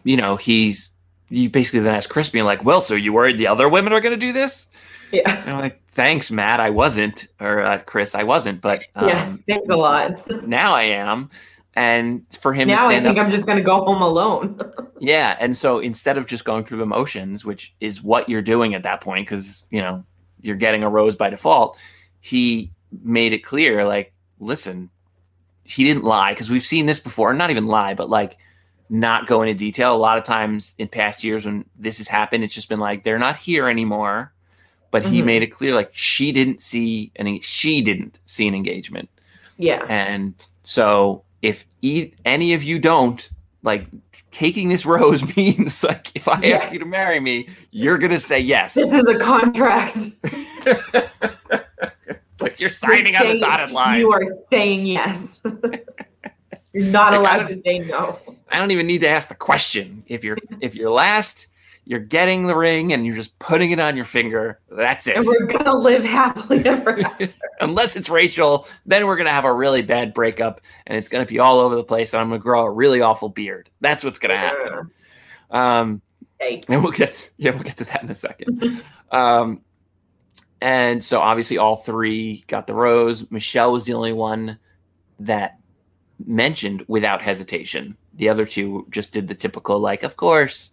[0.02, 0.90] you know, he's
[1.28, 4.00] you basically then ask Chris being like, "Well, so you worried the other women are
[4.00, 4.66] going to do this?"
[5.12, 5.40] Yeah.
[5.42, 6.58] And I'm like, "Thanks, Matt.
[6.58, 9.36] I wasn't, or uh, Chris, I wasn't, but um, yeah.
[9.48, 10.28] Thanks a lot.
[10.48, 11.30] now I am."
[11.74, 14.58] And for him to Now I think up I'm just gonna go home alone.
[14.98, 18.74] yeah, and so instead of just going through the motions, which is what you're doing
[18.74, 20.04] at that point, because you know
[20.40, 21.76] you're getting a rose by default,
[22.20, 24.90] he made it clear, like, listen,
[25.64, 28.36] he didn't lie because we've seen this before, not even lie, but like
[28.88, 29.94] not go into detail.
[29.94, 33.02] A lot of times in past years when this has happened, it's just been like
[33.04, 34.32] they're not here anymore.
[34.92, 35.24] But he Mhm.
[35.24, 39.08] made it clear, like she didn't see any, she didn't see an engagement.
[39.58, 39.84] yeah.
[39.88, 43.28] And so if e- any of you don't,
[43.62, 43.86] like
[44.30, 46.54] taking this rose means like if I Yeah.
[46.56, 48.74] ask you to marry me, you're gonna say yes.
[48.74, 49.96] This is a contract.
[52.46, 54.00] like you're signing You're on the dotted line.
[54.00, 55.40] You are saying yes.
[56.72, 58.18] You're not Like, allowed to say no.
[58.50, 60.04] I don't even need to ask the question.
[60.08, 61.46] If you're if you're last,
[61.86, 64.60] you're getting the ring and you're just putting it on your finger.
[64.70, 65.16] That's it.
[65.16, 67.28] And we're gonna live happily ever after.
[67.60, 71.38] Unless it's Rachel, then we're gonna have a really bad breakup and it's gonna be
[71.38, 73.70] all over the place and I'm gonna grow a really awful beard.
[73.80, 74.90] That's what's gonna happen.
[75.50, 76.02] Um
[76.42, 76.64] Yikes.
[76.68, 79.62] and we'll get yeah we'll get to that in a second um
[80.66, 83.30] and so obviously all three got the rose.
[83.30, 84.58] Michelle was the only one
[85.20, 85.60] that
[86.26, 87.96] mentioned without hesitation.
[88.14, 90.72] The other two just did the typical like of course.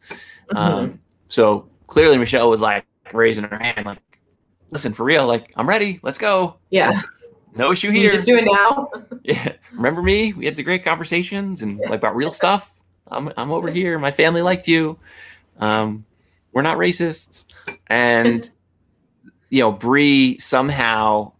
[0.49, 0.57] Mm-hmm.
[0.57, 4.19] um so clearly michelle was like raising her hand like
[4.71, 5.99] listen for real like i'm ready.
[6.01, 6.55] Let's go.
[6.71, 6.99] Yeah.
[7.55, 8.13] no issue Can you here.
[8.13, 8.89] just do it now?
[9.23, 9.53] yeah.
[9.73, 10.33] Remember me?
[10.33, 12.75] We had the great conversations and like about real stuff.
[13.11, 13.99] I'm, I'm over here.
[13.99, 14.97] My family liked you.
[15.59, 16.03] Um
[16.51, 17.45] we're not racist
[17.87, 18.49] and
[19.53, 21.31] you know bri somehow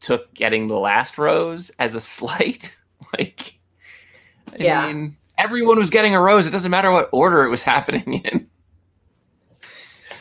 [0.00, 2.72] took getting the last rose as a slight
[3.18, 3.58] like
[4.52, 4.86] i Yeah.
[4.86, 8.48] mean everyone was getting a rose it doesn't matter what order it was happening in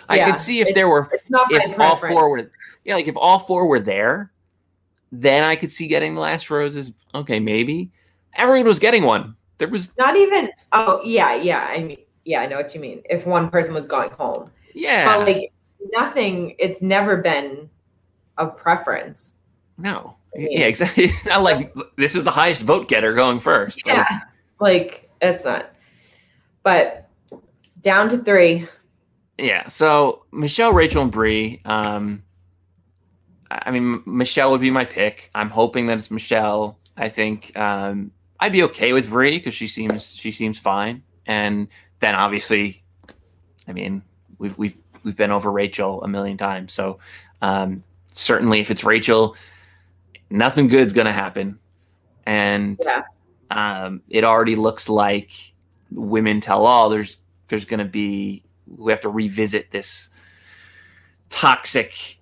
[0.09, 1.09] i Yeah, could see if it- there were
[1.49, 2.51] if all four were
[2.83, 4.33] yeah like if all four were there
[5.13, 7.89] then i could see getting the last roses okay maybe
[8.35, 10.49] everyone was getting one there was Not even.
[10.73, 11.67] Oh yeah, yeah.
[11.69, 13.01] I mean, yeah, I know what you mean.
[13.09, 15.51] If one person was going home, yeah but like
[15.93, 16.55] nothing.
[16.59, 17.69] It's never been
[18.37, 19.33] of preference.
[19.77, 23.39] no I mean- yeah exactly It's not like this is the highest vote getter going
[23.39, 24.05] first Yeah,
[24.59, 25.73] like it's not.
[26.63, 27.09] But
[27.81, 28.67] down to three.
[29.37, 32.23] yeah so michelle rachel and bri um
[33.51, 37.57] i I mean michelle would be my pick i'm hoping that it's michelle i think
[37.57, 38.11] um
[38.41, 41.67] i'd be okay with bri because she seems she seems fine and
[42.01, 42.83] then obviously
[43.67, 44.03] i mean
[44.39, 44.77] we've we've
[45.09, 46.99] we've been over rachel a million times so
[47.41, 49.35] um certainly if it's rachel
[50.29, 51.57] nothing good's gonna happen
[52.27, 53.01] and Yeah.
[53.49, 55.31] um it already looks like
[55.91, 57.17] women tell all there's
[57.47, 58.43] there's gonna be
[58.77, 60.11] we have to revisit this
[61.31, 62.19] toxic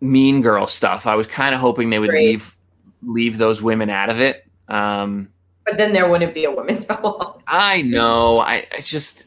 [0.00, 2.26] mean girl stuff i was kind of hoping they would Right.
[2.28, 2.56] leave
[3.02, 5.28] leave those women out of it um
[5.64, 7.42] But then there wouldn't be a women tell all.
[7.48, 8.38] I know.
[8.38, 9.24] I, I just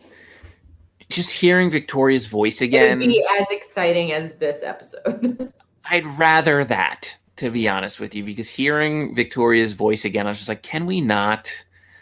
[1.10, 3.00] just hearing Victoria's voice again.
[3.00, 5.52] be as exciting as this episode.
[5.86, 10.38] I'd rather that, to be honest with you, because hearing Victoria's voice again, I was
[10.38, 11.52] just like, can we not?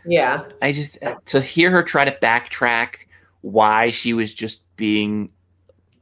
[0.08, 0.44] yeah.
[0.62, 3.06] I just to hear her try to backtrack
[3.42, 5.30] why she was just being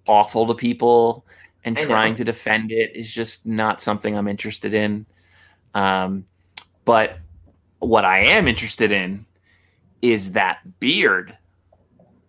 [0.07, 1.25] awful to people
[1.63, 5.05] and trying to defend it is just not something I'm interested in.
[5.73, 6.25] Um,
[6.85, 7.17] but
[7.79, 9.25] what I am interested in
[10.01, 11.35] is that beard.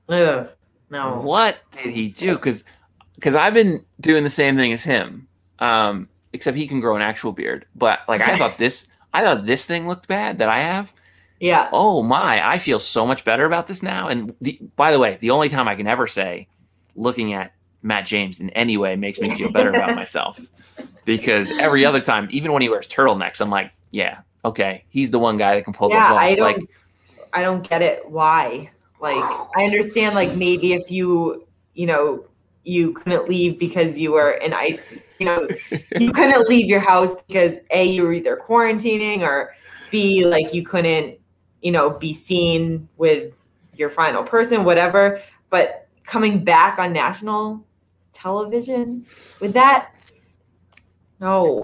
[0.09, 0.49] Ugh,
[0.91, 1.21] no.
[1.21, 2.35] What did he do?
[2.37, 2.65] Because
[3.15, 5.27] because I've been doing the same thing as him,
[5.59, 7.67] um, except he can grow an actual beard.
[7.75, 10.93] But like I thought this, I thought this thing looked bad that I have.
[11.41, 11.69] Yeah.
[11.73, 12.41] Oh my!
[12.47, 14.09] I feel so much better about this now.
[14.09, 16.49] And the, by the way, the only time I can ever say,
[16.95, 20.41] looking at Matt James in any way makes me feel better about myself,
[21.05, 25.19] because every other time, even when he wears turtlenecks, I'm like, yeah, okay, he's the
[25.19, 26.21] one guy that can pull Yeah, those off.
[26.23, 26.71] I don't like,
[27.33, 28.09] I don't get it.
[28.09, 28.71] Why?
[29.01, 29.23] Like,
[29.57, 32.25] I understand, like, maybe if you, you know,
[32.65, 34.79] you couldn't leave because you were, and I,
[35.19, 35.49] you know,
[35.99, 39.55] you couldn't leave your house because A, you were either quarantining or
[39.91, 41.19] B, like, you couldn't,
[41.63, 43.33] you know, be seen with
[43.75, 45.21] your final person, whatever.
[45.51, 47.65] But coming back on national
[48.13, 49.05] television.
[49.41, 49.93] with that?
[51.21, 51.63] No.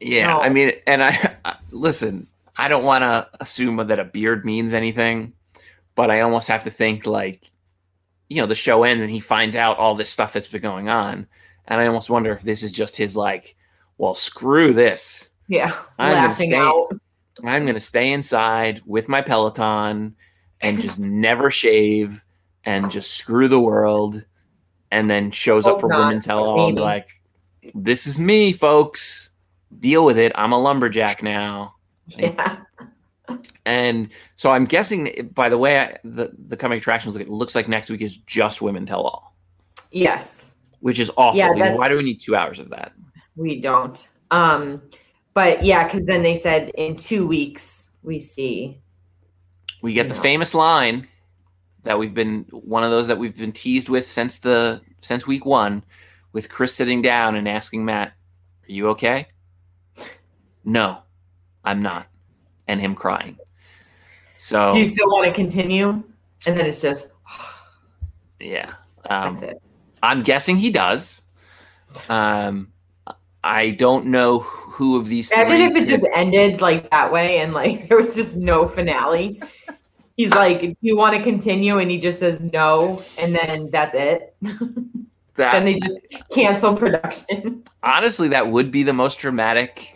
[0.00, 0.40] Yeah, No.
[0.40, 2.26] I mean, and I, I listen.
[2.58, 5.34] I don't want to assume that a beard means anything,
[5.96, 7.50] but I almost have to think like,
[8.28, 10.88] you know, the show ends and he finds out all this stuff that's been going
[10.88, 11.26] on,
[11.66, 13.56] and I almost wonder if this is just his like,
[13.98, 15.30] well, screw this.
[15.48, 15.72] Yeah.
[15.98, 16.88] I'm gonna stay- out.
[17.44, 20.14] I'm gonna stay inside with my Peloton
[20.60, 22.24] and just never shave
[22.64, 24.24] and just screw the world,
[24.90, 27.08] and then shows up Hope for women tell all and like,
[27.74, 29.30] "This is me, folks.
[29.78, 30.32] Deal with it.
[30.34, 31.74] I'm a lumberjack now."
[32.08, 32.58] Yeah.
[33.64, 37.54] And so I'm guessing, by the way, I, the the coming attractions, look it looks
[37.54, 39.34] like next week is just women tell all,
[39.90, 40.54] Yes.
[40.80, 41.36] which is awful.
[41.38, 42.92] Yeah, because why do we need two hours of that?
[43.34, 44.08] We don't.
[44.30, 44.82] Um,
[45.34, 48.80] but yeah, because then they said in two weeks we see.
[49.82, 50.20] We get the No.
[50.20, 51.06] famous line
[51.82, 55.44] that we've been one of those that we've been teased with since the since week
[55.44, 55.84] one,
[56.32, 59.26] with Chris sitting down and asking Matt, "Are you okay?"
[60.64, 60.98] No,
[61.64, 62.08] I'm not,
[62.68, 63.38] and him crying.
[64.38, 66.02] So Do you still want to continue?
[66.46, 67.08] And then it's just
[68.40, 68.74] yeah,
[69.08, 69.62] um, that's it.
[70.02, 71.22] I'm guessing he does.
[72.08, 72.72] Um,
[73.42, 75.30] I don't know who of these.
[75.30, 79.40] Imagine if it just ended like that way and like there was just no finale.
[80.16, 83.94] He's like, "Do you want to continue?" And he just says no, and then that's
[83.94, 84.34] it.
[84.42, 87.62] that, then they just cancel production.
[87.82, 89.95] honestly, that would be the most dramatic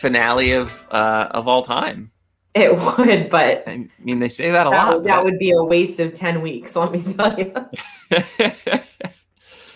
[0.00, 2.10] finale of uh, of all time.
[2.54, 5.02] It would, but I mean, they say that a that, lot.
[5.04, 6.74] that would be a waste of ten weeks.
[6.74, 7.54] Let me tell you.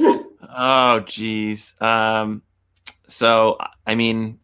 [0.56, 1.74] oh, geez.
[1.80, 2.42] Um,
[3.06, 4.40] so, I mean,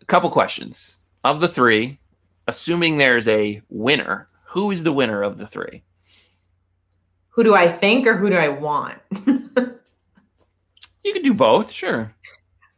[0.00, 0.98] a couple questions.
[1.24, 1.98] Of the three,
[2.46, 5.82] assuming there's a winner, who is the winner of the three?
[7.30, 9.00] Who do I think, or who do I want?
[11.06, 12.12] You can do both, sure.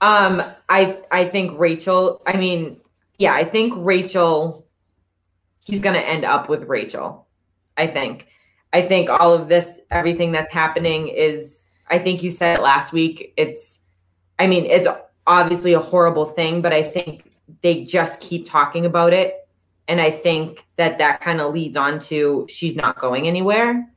[0.01, 2.23] Um, I I think Rachel.
[2.27, 2.81] I mean,
[3.19, 4.65] yeah, I think Rachel.
[5.65, 7.27] He's gonna end up with Rachel.
[7.77, 8.29] I think.
[8.73, 11.65] I think all of this, everything that's happening, is.
[11.91, 13.33] I think you said it last week.
[13.37, 13.81] It's.
[14.39, 14.87] I mean, it's
[15.27, 17.31] obviously a horrible thing, but I think
[17.63, 19.49] they just keep talking about it,
[19.89, 23.91] and I think that that kind of leads on to she's not going anywhere.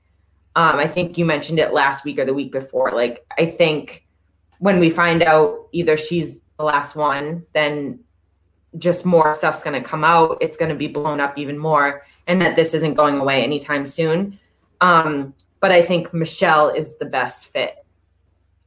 [0.56, 2.91] Um, I think you mentioned it last week or the week before.
[2.91, 4.06] Like, I think
[4.62, 7.99] when we find out either she's the last one, then
[8.78, 10.38] just more stuff's going to come out.
[10.39, 13.86] It's going to be blown up even more, and that this isn't going away anytime
[13.86, 14.39] soon.
[14.80, 17.84] Um, but I think Michelle is the best fit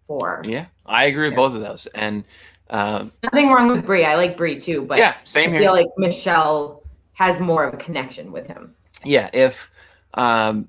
[0.07, 0.43] for.
[0.45, 1.87] Yeah, I agree with both of those.
[1.95, 2.25] And
[2.71, 4.05] um, Nothing wrong with Bri.
[4.05, 5.61] I like Bri too, but yeah, same I here.
[5.63, 6.83] feel like Michelle
[7.15, 8.75] has more of a connection with him.
[9.05, 9.71] yeah if
[10.15, 10.69] um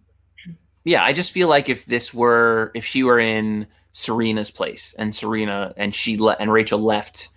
[0.84, 3.66] yeah i just feel like if this were if she were in
[3.98, 7.30] serena's place and serena and she le- and rachel left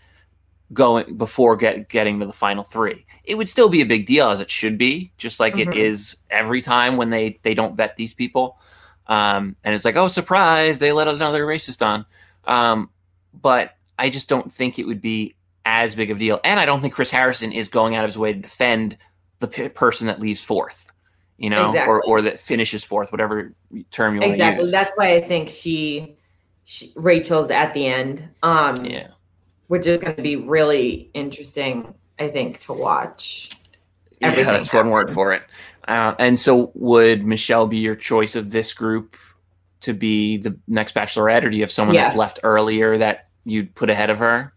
[0.73, 4.29] going before get getting to the final three it would still be a big deal
[4.29, 5.77] as it should be just like it Mhm.
[5.77, 8.59] is every time when they they don't vet these people
[9.07, 12.05] um and it's like oh surprise they let another racist on
[12.49, 12.91] um
[13.41, 16.67] but i just don't think it would be as big of a deal and i
[16.67, 18.99] don't think chris harrison is going out of his way to defend
[19.39, 20.87] the p- person that leaves fourth
[21.41, 22.01] you know, or, Exactly.
[22.09, 23.55] or that finishes fourth, whatever
[23.93, 24.57] term you want Exactly.
[24.59, 24.73] to use.
[24.73, 26.17] That's why I think she,
[26.69, 28.29] she Rachel's at the end.
[28.43, 29.09] Um, yeah.
[29.69, 33.51] which is going to be really interesting, I think, to watch.
[34.21, 35.43] Yeah, that's one word for it.
[35.87, 39.17] Uh, and so, would Michelle be your choice of this group
[39.81, 42.09] to be the next Bachelorette, or do you have someone Yes.
[42.11, 44.53] that's left earlier that you'd put ahead of her?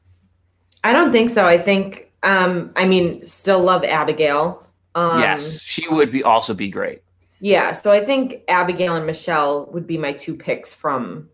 [0.84, 1.46] I don't think so.
[1.46, 4.66] I think, um, I mean, still love Abigail.
[4.96, 7.04] Um, yes, she would be also be great.
[7.40, 7.72] Yeah.
[7.72, 11.30] So I think Abigail and Michelle would be my two picks from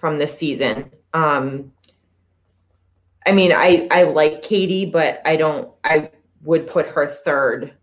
[0.00, 0.90] from this season.
[1.12, 1.72] Um,
[3.26, 5.70] I mean, I I like Katie, but I don't.
[5.84, 6.10] I
[6.42, 7.74] would put her third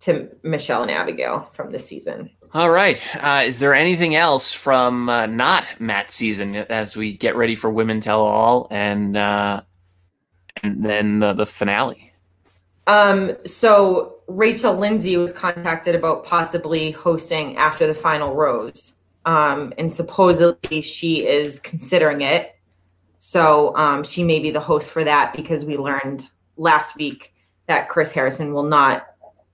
[0.00, 2.30] to Michelle and Abigail from this season.
[2.54, 3.02] All right.
[3.16, 7.68] Uh, is there anything else from uh, not Matt season as we get ready for
[7.68, 9.60] Women Tell All and uh,
[10.62, 12.12] and then the, the finale?
[12.86, 18.94] Um, so Rachel Lindsay was contacted about possibly hosting after the final rose.
[19.26, 22.56] Um, and supposedly she is considering it.
[23.18, 27.32] So um, she may be the host for that because we learned last week
[27.66, 29.06] that Chris Harrison will not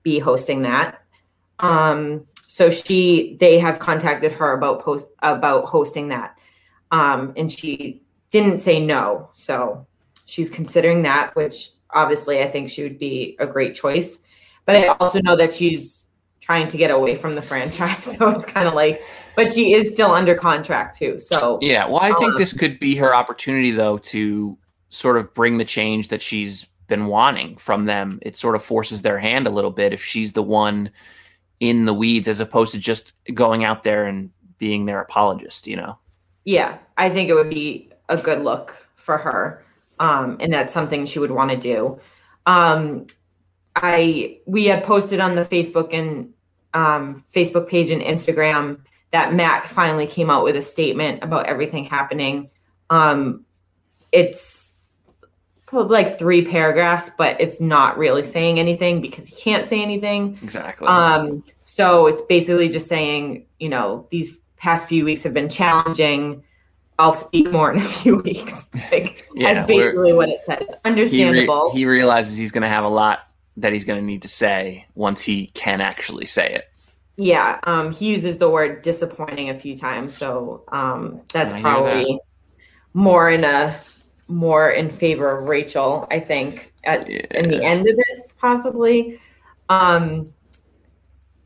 [0.03, 1.01] be hosting that.
[1.59, 6.37] Um, so she they have contacted her about post about hosting that.
[6.91, 9.29] Um, and she didn't say no.
[9.33, 9.87] So
[10.25, 14.19] she's considering that, which obviously I think she would be a great choice.
[14.65, 16.05] But I also know that she's
[16.39, 18.05] trying to get away from the franchise.
[18.17, 19.01] So it's kind of like,
[19.35, 21.19] but she is still under contract too.
[21.19, 24.57] So Yeah, well, I think Um, this could be her opportunity, though, to
[24.89, 28.19] sort of bring the change that she's been wanting from them.
[28.21, 30.89] It sort of forces their hand a little bit if she's the one
[31.59, 35.67] in the weeds, as opposed to just going out there and being their apologist.
[35.67, 35.97] You know?
[36.45, 39.63] yeah, I think it would be a good look for her.
[39.99, 41.99] Um, and that's something she would want to do.
[42.45, 43.05] Um,
[43.75, 46.33] I we had posted on the Facebook and
[46.73, 48.79] um, Facebook page and Instagram
[49.11, 52.49] that Matt finally came out with a statement about everything happening.
[52.89, 53.45] Um,
[54.11, 54.75] it's
[55.71, 60.31] like three paragraphs, but it's not really saying anything because he can't say anything.
[60.43, 60.87] Exactly.
[60.87, 66.43] Um, so it's basically just saying, you know, these past few weeks have been challenging.
[66.99, 68.69] I'll speak more in a few weeks.
[68.91, 70.59] Like Yeah, that's basically what it says.
[70.59, 71.71] he, re- Understandable.
[71.71, 73.19] he realizes he's going to have a lot
[73.57, 76.70] that he's going to need to say once he can actually say it.
[77.17, 77.59] Yeah.
[77.63, 82.19] Um, he uses the word disappointing a few times, so um, that's probably
[82.93, 83.75] more in a
[84.27, 86.07] more in favor of Rachel.
[86.09, 89.19] I think at in the end of this, possibly.
[89.69, 90.33] Um,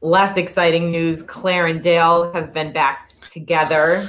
[0.02, 4.08] less exciting news: Clare and Dale have been back together.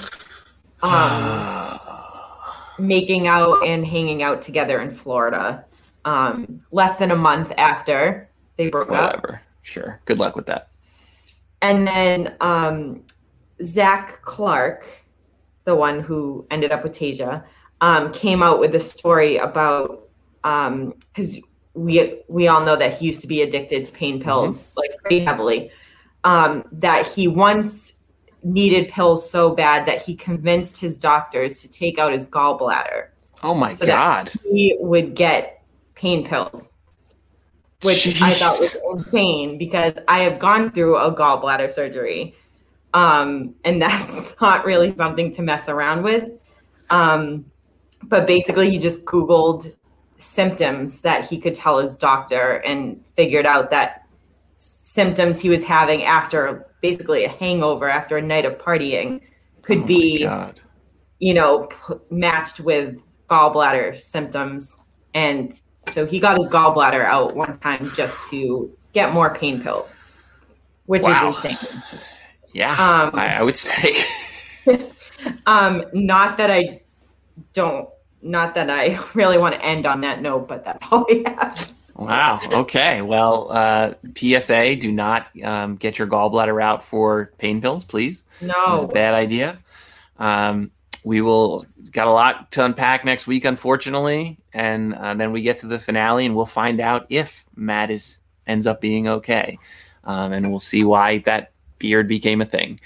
[0.82, 1.80] Um,
[2.78, 5.64] making out and hanging out together in Florida.
[6.04, 9.16] Um, less than a month after they broke up.
[9.16, 9.42] Whatever.
[9.62, 10.00] Sure.
[10.04, 10.68] Good luck with that.
[11.67, 13.03] And then um,
[13.61, 14.87] Zach Clark,
[15.64, 17.43] the one who ended up with Tayshia,
[17.81, 20.09] um, came out with a story about
[20.45, 21.41] because
[21.75, 25.19] we we all know that he used to be addicted to pain pills like pretty
[25.19, 25.71] heavily.
[26.23, 27.97] Um, that he once
[28.45, 33.09] needed pills so bad that he convinced his doctors to take out his gallbladder.
[33.43, 34.41] Oh my So that- God.
[34.49, 35.64] he would get
[35.97, 36.71] pain pills,
[37.83, 42.35] which I thought was insane because I have gone through a gallbladder surgery.
[42.95, 46.31] Um, and that's not really something to mess around with.
[46.91, 47.45] Um,
[48.05, 49.74] but basically, he just Googled
[50.18, 54.07] symptoms that he could tell his doctor and figured out that
[54.57, 59.20] symptoms he was having after basically a hangover after a night of partying
[59.62, 60.59] could Oh be God.
[61.18, 64.79] you know, p- matched with gallbladder symptoms.
[65.12, 69.95] And so he got his gallbladder out one time just to get more pain pills,
[70.87, 71.30] which Wow.
[71.30, 71.59] is insane.
[72.53, 72.72] Yeah.
[72.72, 73.95] Um, I, I would say.
[75.47, 76.82] Um, not that I
[77.53, 77.89] don't,
[78.22, 81.74] not that I really want to end on that note, but that's all I have.
[81.97, 82.39] Wow.
[82.53, 83.01] Okay.
[83.01, 88.24] Well, uh, PSA: Do not um, get your gallbladder out for pain pills, please.
[88.43, 89.59] No, it's a bad idea.
[90.18, 90.70] Um,
[91.07, 95.61] we will got a lot to unpack next week, unfortunately, and uh, then we get
[95.61, 99.57] to the finale, and we'll find out if Matt is ends up being okay,
[100.02, 102.80] um, and we'll see why that beard became a thing.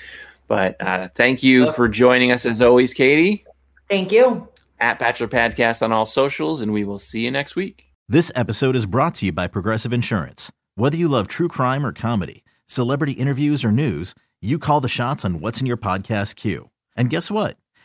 [0.48, 3.46] But uh, thank you for joining us as always, Katie,
[3.88, 4.46] Thank you.
[4.80, 7.86] at Bachelor Podcast on all socials, and we will see you next week.
[8.06, 10.52] This episode is brought to you by Progressive Insurance.
[10.74, 15.24] Whether you love true crime or comedy, celebrity interviews or news, you call the shots
[15.24, 16.68] on what's in your podcast queue.
[16.94, 17.56] And guess what?